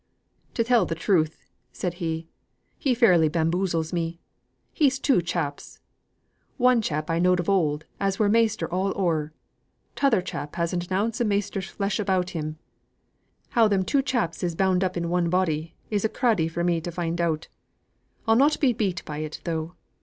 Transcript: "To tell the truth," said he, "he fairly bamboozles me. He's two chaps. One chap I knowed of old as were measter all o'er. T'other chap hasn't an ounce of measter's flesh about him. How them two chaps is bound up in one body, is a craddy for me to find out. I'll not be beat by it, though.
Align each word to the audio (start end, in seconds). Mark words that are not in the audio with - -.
"To 0.55 0.63
tell 0.63 0.87
the 0.87 0.95
truth," 0.95 1.45
said 1.71 1.93
he, 2.01 2.27
"he 2.79 2.95
fairly 2.95 3.29
bamboozles 3.29 3.93
me. 3.93 4.19
He's 4.73 4.97
two 4.97 5.21
chaps. 5.21 5.79
One 6.57 6.81
chap 6.81 7.11
I 7.11 7.19
knowed 7.19 7.39
of 7.39 7.47
old 7.47 7.85
as 7.99 8.17
were 8.17 8.27
measter 8.27 8.67
all 8.67 8.99
o'er. 8.99 9.31
T'other 9.95 10.23
chap 10.23 10.55
hasn't 10.55 10.87
an 10.89 10.93
ounce 10.93 11.21
of 11.21 11.27
measter's 11.27 11.69
flesh 11.69 11.99
about 11.99 12.31
him. 12.31 12.57
How 13.49 13.67
them 13.67 13.83
two 13.85 14.01
chaps 14.01 14.41
is 14.41 14.55
bound 14.55 14.83
up 14.83 14.97
in 14.97 15.07
one 15.07 15.29
body, 15.29 15.75
is 15.91 16.03
a 16.03 16.09
craddy 16.09 16.47
for 16.49 16.63
me 16.63 16.81
to 16.81 16.89
find 16.91 17.21
out. 17.21 17.47
I'll 18.27 18.35
not 18.35 18.59
be 18.59 18.73
beat 18.73 19.05
by 19.05 19.19
it, 19.19 19.39
though. 19.43 19.75